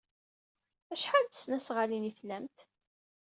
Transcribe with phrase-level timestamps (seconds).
[0.93, 2.57] Acḥal n tesnasɣalin ay tlamt?